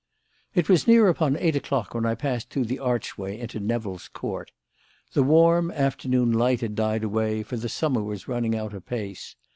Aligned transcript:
It 0.55 0.67
was 0.67 0.87
near 0.87 1.07
upon 1.09 1.35
eight 1.37 1.55
o'clock 1.55 1.93
when 1.93 2.07
I 2.07 2.15
passed 2.15 2.49
through 2.49 2.65
the 2.65 2.79
archway 2.79 3.37
into 3.37 3.59
Nevill's 3.59 4.07
Court. 4.07 4.51
The 5.13 5.21
warm 5.21 5.69
afternoon 5.69 6.31
light 6.33 6.61
had 6.61 6.73
died 6.73 7.03
away, 7.03 7.43
for 7.43 7.55
the 7.55 7.69
summer 7.69 8.01
was 8.01 8.27
running 8.27 8.55
out 8.55 8.73
apace. 8.73 9.35